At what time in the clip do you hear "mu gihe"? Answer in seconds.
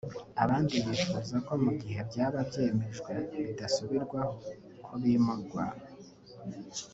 1.63-1.99